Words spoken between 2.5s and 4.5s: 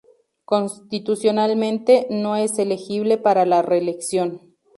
elegible para la reelección.